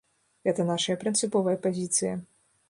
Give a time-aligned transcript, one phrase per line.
[0.47, 2.17] Гэта нашая прынцыповая пазіцыя.